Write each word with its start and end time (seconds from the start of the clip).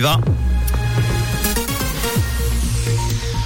y 0.00 0.02
va. 0.02 0.18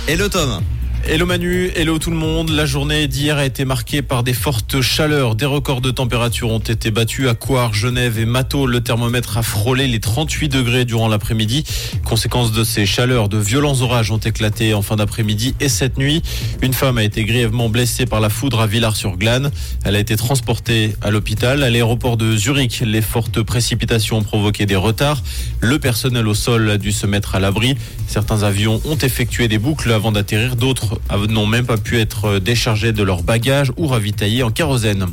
Hello 0.06 0.30
Tom. 0.30 0.73
Hello 1.06 1.26
Manu, 1.26 1.70
hello 1.76 1.98
tout 1.98 2.10
le 2.10 2.16
monde. 2.16 2.48
La 2.48 2.64
journée 2.64 3.06
d'hier 3.08 3.36
a 3.36 3.44
été 3.44 3.66
marquée 3.66 4.00
par 4.00 4.22
des 4.22 4.32
fortes 4.32 4.80
chaleurs. 4.80 5.34
Des 5.34 5.44
records 5.44 5.82
de 5.82 5.90
température 5.90 6.48
ont 6.48 6.60
été 6.60 6.90
battus 6.90 7.28
à 7.28 7.34
Coire, 7.34 7.74
Genève 7.74 8.18
et 8.18 8.24
Mato. 8.24 8.66
Le 8.66 8.80
thermomètre 8.80 9.36
a 9.36 9.42
frôlé 9.42 9.86
les 9.86 10.00
38 10.00 10.48
degrés 10.48 10.86
durant 10.86 11.08
l'après-midi. 11.08 11.62
Conséquence 12.06 12.52
de 12.52 12.64
ces 12.64 12.86
chaleurs, 12.86 13.28
de 13.28 13.36
violents 13.36 13.82
orages 13.82 14.12
ont 14.12 14.18
éclaté 14.18 14.72
en 14.72 14.80
fin 14.80 14.96
d'après-midi 14.96 15.54
et 15.60 15.68
cette 15.68 15.98
nuit. 15.98 16.22
Une 16.62 16.72
femme 16.72 16.96
a 16.96 17.04
été 17.04 17.24
grièvement 17.24 17.68
blessée 17.68 18.06
par 18.06 18.20
la 18.20 18.30
foudre 18.30 18.62
à 18.62 18.66
Villars-sur-Glane. 18.66 19.50
Elle 19.84 19.96
a 19.96 20.00
été 20.00 20.16
transportée 20.16 20.96
à 21.02 21.10
l'hôpital. 21.10 21.64
À 21.64 21.68
l'aéroport 21.68 22.16
de 22.16 22.34
Zurich, 22.34 22.80
les 22.80 23.02
fortes 23.02 23.42
précipitations 23.42 24.16
ont 24.16 24.22
provoqué 24.22 24.64
des 24.64 24.76
retards. 24.76 25.22
Le 25.60 25.78
personnel 25.78 26.26
au 26.26 26.34
sol 26.34 26.70
a 26.70 26.78
dû 26.78 26.92
se 26.92 27.06
mettre 27.06 27.34
à 27.34 27.40
l'abri. 27.40 27.76
Certains 28.06 28.42
avions 28.42 28.80
ont 28.86 28.96
effectué 28.96 29.48
des 29.48 29.58
boucles 29.58 29.92
avant 29.92 30.10
d'atterrir. 30.10 30.56
D'autres 30.56 30.93
n'ont 31.28 31.46
même 31.46 31.66
pas 31.66 31.76
pu 31.76 31.98
être 31.98 32.38
déchargés 32.38 32.92
de 32.92 33.02
leurs 33.02 33.22
bagages 33.22 33.72
ou 33.76 33.86
ravitaillés 33.86 34.42
en 34.42 34.50
kérosène. 34.50 35.06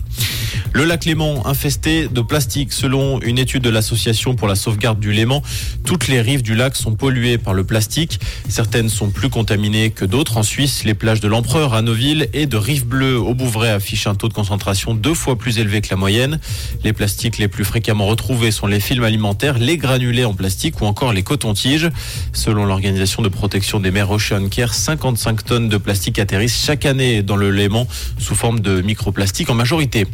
Le 0.73 0.85
lac 0.85 1.03
Léman 1.03 1.45
infesté 1.47 2.07
de 2.07 2.21
plastique. 2.21 2.71
Selon 2.71 3.19
une 3.21 3.37
étude 3.37 3.61
de 3.61 3.69
l'association 3.69 4.35
pour 4.35 4.47
la 4.47 4.55
sauvegarde 4.55 5.01
du 5.01 5.11
Léman, 5.11 5.41
toutes 5.85 6.07
les 6.07 6.21
rives 6.21 6.43
du 6.43 6.55
lac 6.55 6.77
sont 6.77 6.95
polluées 6.95 7.37
par 7.37 7.53
le 7.53 7.65
plastique. 7.65 8.21
Certaines 8.47 8.87
sont 8.87 9.09
plus 9.09 9.29
contaminées 9.29 9.89
que 9.89 10.05
d'autres. 10.05 10.37
En 10.37 10.43
Suisse, 10.43 10.85
les 10.85 10.93
plages 10.93 11.19
de 11.19 11.27
l'Empereur 11.27 11.73
à 11.73 11.81
Neuville 11.81 12.29
et 12.33 12.45
de 12.45 12.55
Rive 12.55 12.85
Bleue 12.85 13.19
au 13.19 13.33
Bouvray 13.33 13.69
affichent 13.69 14.07
un 14.07 14.15
taux 14.15 14.29
de 14.29 14.33
concentration 14.33 14.93
deux 14.93 15.13
fois 15.13 15.35
plus 15.35 15.59
élevé 15.59 15.81
que 15.81 15.89
la 15.89 15.97
moyenne. 15.97 16.39
Les 16.85 16.93
plastiques 16.93 17.37
les 17.37 17.49
plus 17.49 17.65
fréquemment 17.65 18.07
retrouvés 18.07 18.51
sont 18.51 18.67
les 18.67 18.79
films 18.79 19.03
alimentaires, 19.03 19.57
les 19.57 19.77
granulés 19.77 20.23
en 20.23 20.33
plastique 20.33 20.79
ou 20.79 20.85
encore 20.85 21.11
les 21.11 21.23
cotons-tiges. 21.23 21.89
Selon 22.31 22.65
l'organisation 22.65 23.21
de 23.21 23.29
protection 23.29 23.81
des 23.81 23.91
mers 23.91 24.09
Ocean 24.09 24.47
Care, 24.49 24.73
55 24.73 25.43
tonnes 25.43 25.69
de 25.69 25.77
plastique 25.77 26.17
atterrissent 26.17 26.63
chaque 26.65 26.85
année 26.85 27.23
dans 27.23 27.35
le 27.35 27.51
Léman 27.51 27.87
sous 28.17 28.35
forme 28.35 28.61
de 28.61 28.81
microplastiques 28.81 29.49
en 29.49 29.55
majorité. 29.55 30.07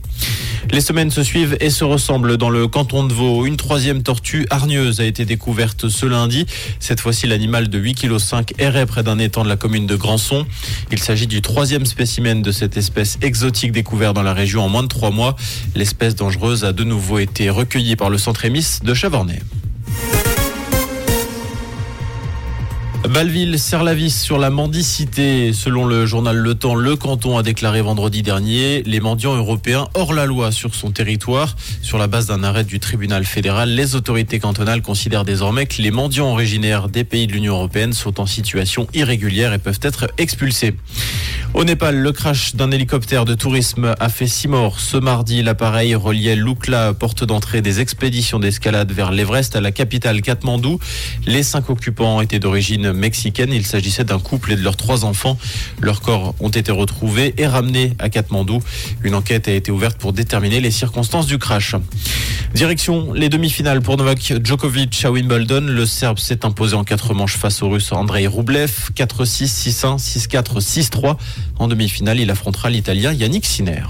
Les 0.71 0.81
semaines 0.81 1.11
se 1.11 1.23
suivent 1.23 1.57
et 1.59 1.69
se 1.69 1.83
ressemblent 1.83 2.37
dans 2.37 2.49
le 2.49 2.67
canton 2.67 3.05
de 3.05 3.13
Vaud. 3.13 3.45
Une 3.45 3.57
troisième 3.57 4.03
tortue 4.03 4.45
hargneuse 4.49 4.99
a 4.99 5.05
été 5.05 5.25
découverte 5.25 5.89
ce 5.89 6.05
lundi. 6.05 6.45
Cette 6.79 6.99
fois-ci, 6.99 7.27
l'animal 7.27 7.69
de 7.69 7.79
8,5 7.79 8.45
kg 8.45 8.55
errait 8.59 8.85
près 8.85 9.03
d'un 9.03 9.19
étang 9.19 9.43
de 9.43 9.49
la 9.49 9.55
commune 9.55 9.87
de 9.87 9.95
Grandson. 9.95 10.45
Il 10.91 10.99
s'agit 10.99 11.27
du 11.27 11.41
troisième 11.41 11.85
spécimen 11.85 12.41
de 12.41 12.51
cette 12.51 12.77
espèce 12.77 13.17
exotique 13.21 13.71
découvert 13.71 14.13
dans 14.13 14.23
la 14.23 14.33
région 14.33 14.63
en 14.63 14.69
moins 14.69 14.83
de 14.83 14.87
trois 14.87 15.11
mois. 15.11 15.35
L'espèce 15.75 16.15
dangereuse 16.15 16.65
a 16.65 16.73
de 16.73 16.83
nouveau 16.83 17.19
été 17.19 17.49
recueillie 17.49 17.95
par 17.95 18.09
le 18.09 18.17
centre 18.17 18.45
émis 18.45 18.79
de 18.83 18.93
Chavornay. 18.93 19.41
Balville 23.03 23.57
serre 23.57 23.83
la 23.83 23.93
vis 23.93 24.13
sur 24.13 24.37
la 24.37 24.49
mendicité. 24.49 25.53
Selon 25.53 25.85
le 25.85 26.05
journal 26.05 26.35
Le 26.35 26.55
Temps, 26.55 26.75
le 26.75 26.95
canton 26.95 27.37
a 27.37 27.43
déclaré 27.43 27.81
vendredi 27.81 28.21
dernier 28.21 28.83
les 28.83 28.99
mendiants 28.99 29.35
européens 29.35 29.87
hors 29.93 30.13
la 30.13 30.25
loi 30.25 30.51
sur 30.51 30.75
son 30.75 30.91
territoire. 30.91 31.55
Sur 31.81 31.97
la 31.97 32.07
base 32.07 32.27
d'un 32.27 32.43
arrêt 32.43 32.63
du 32.63 32.79
tribunal 32.79 33.23
fédéral, 33.23 33.69
les 33.69 33.95
autorités 33.95 34.39
cantonales 34.39 34.81
considèrent 34.81 35.25
désormais 35.25 35.67
que 35.67 35.81
les 35.81 35.91
mendiants 35.91 36.31
originaires 36.31 36.89
des 36.89 37.03
pays 37.03 37.27
de 37.27 37.33
l'Union 37.33 37.53
européenne 37.53 37.93
sont 37.93 38.19
en 38.19 38.25
situation 38.25 38.87
irrégulière 38.93 39.53
et 39.53 39.59
peuvent 39.59 39.79
être 39.83 40.07
expulsés. 40.17 40.75
Au 41.53 41.63
Népal, 41.63 41.97
le 41.97 42.11
crash 42.11 42.55
d'un 42.55 42.69
hélicoptère 42.71 43.25
de 43.25 43.33
tourisme 43.33 43.95
a 43.99 44.09
fait 44.09 44.27
six 44.27 44.47
morts. 44.47 44.79
Ce 44.79 44.95
mardi, 44.95 45.41
l'appareil 45.41 45.95
reliait 45.95 46.35
Lukla, 46.35 46.93
porte 46.93 47.23
d'entrée 47.23 47.61
des 47.61 47.79
expéditions 47.79 48.37
d'escalade 48.37 48.91
vers 48.91 49.11
l'Everest, 49.11 49.55
à 49.55 49.61
la 49.61 49.71
capitale 49.71 50.21
Katmandou. 50.21 50.79
Les 51.25 51.41
cinq 51.41 51.69
occupants 51.69 52.21
étaient 52.21 52.39
d'origine 52.39 52.91
mexicaine. 52.93 53.51
Il 53.51 53.65
s'agissait 53.65 54.03
d'un 54.03 54.19
couple 54.19 54.51
et 54.51 54.55
de 54.55 54.61
leurs 54.61 54.77
trois 54.77 55.03
enfants. 55.03 55.37
Leurs 55.81 56.01
corps 56.01 56.35
ont 56.39 56.49
été 56.49 56.71
retrouvés 56.71 57.33
et 57.37 57.47
ramenés 57.47 57.93
à 57.97 58.09
Katmandou. 58.09 58.59
Une 59.03 59.15
enquête 59.15 59.47
a 59.47 59.53
été 59.53 59.71
ouverte 59.71 59.97
pour 59.97 60.13
déterminer 60.13 60.59
les 60.59 60.71
circonstances 60.71 61.25
du 61.25 61.39
crash. 61.39 61.75
Direction 62.53 63.13
les 63.13 63.29
demi-finales 63.29 63.81
pour 63.81 63.97
Novak 63.97 64.33
Djokovic 64.43 65.03
à 65.05 65.11
Wimbledon. 65.11 65.61
Le 65.67 65.85
Serbe 65.85 66.19
s'est 66.19 66.45
imposé 66.45 66.75
en 66.75 66.83
quatre 66.83 67.13
manches 67.13 67.35
face 67.35 67.61
au 67.61 67.69
Russe 67.69 67.91
Andrei 67.91 68.27
Rublev. 68.27 68.89
4-6, 68.95 69.97
6-1, 69.97 69.97
6-4, 69.97 70.61
6-3. 70.61 71.17
En 71.59 71.67
demi-finale, 71.67 72.19
il 72.19 72.29
affrontera 72.29 72.69
l'Italien 72.69 73.13
Yannick 73.13 73.45
Sinner. 73.45 73.83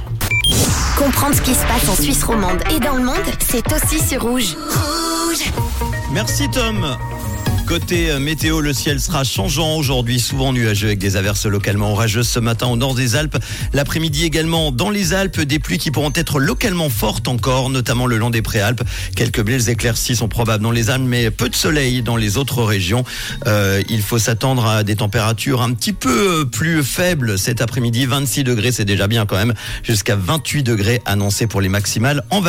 Comprendre 0.97 1.35
ce 1.35 1.41
qui 1.41 1.53
se 1.53 1.65
passe 1.65 1.89
en 1.89 1.95
Suisse 2.01 2.23
romande 2.23 2.63
et 2.75 2.79
dans 2.79 2.95
le 2.95 3.03
monde, 3.03 3.15
c'est 3.39 3.65
aussi 3.71 3.99
sur 3.99 4.21
Rouge. 4.23 4.55
Rouge 4.55 5.51
Merci 6.11 6.49
Tom. 6.49 6.97
Côté 7.67 8.11
euh, 8.11 8.19
météo, 8.19 8.61
le 8.61 8.71
ciel 8.71 9.01
sera 9.01 9.25
changeant 9.25 9.75
aujourd'hui, 9.75 10.21
souvent 10.21 10.53
nuageux 10.53 10.87
avec 10.87 10.99
des 10.99 11.17
averses 11.17 11.45
localement 11.45 11.91
orageuses 11.91 12.29
ce 12.29 12.39
matin 12.39 12.67
au 12.67 12.77
nord 12.77 12.95
des 12.95 13.17
Alpes. 13.17 13.37
L'après-midi 13.73 14.23
également 14.23 14.71
dans 14.71 14.89
les 14.89 15.13
Alpes, 15.13 15.41
des 15.41 15.59
pluies 15.59 15.77
qui 15.77 15.91
pourront 15.91 16.13
être 16.15 16.39
localement 16.39 16.87
fortes 16.89 17.27
encore, 17.27 17.69
notamment 17.69 18.05
le 18.05 18.17
long 18.17 18.29
des 18.29 18.41
préalpes. 18.41 18.83
Quelques 19.17 19.43
belles 19.43 19.67
éclaircies 19.67 20.15
sont 20.15 20.29
probables 20.29 20.63
dans 20.63 20.71
les 20.71 20.89
Alpes, 20.89 21.03
mais 21.05 21.29
peu 21.29 21.49
de 21.49 21.55
soleil 21.55 22.03
dans 22.03 22.15
les 22.15 22.37
autres 22.37 22.63
régions. 22.63 23.03
Euh, 23.47 23.83
il 23.89 24.01
faut 24.01 24.17
s'attendre 24.17 24.65
à 24.65 24.85
des 24.85 24.95
températures 24.95 25.61
un 25.61 25.73
petit 25.73 25.93
peu 25.93 26.43
euh, 26.43 26.45
plus 26.45 26.85
faibles 26.85 27.37
cet 27.37 27.59
après-midi. 27.59 28.05
26 28.05 28.45
degrés, 28.45 28.71
c'est 28.71 28.85
déjà 28.85 29.07
bien 29.07 29.25
quand 29.25 29.35
même, 29.35 29.53
jusqu'à 29.83 30.15
28 30.15 30.63
degrés 30.63 31.01
annoncés 31.03 31.47
pour 31.47 31.59
les 31.59 31.69
maximales 31.69 32.23
en. 32.29 32.39